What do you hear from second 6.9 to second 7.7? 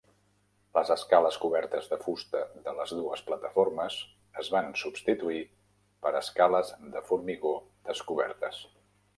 de formigó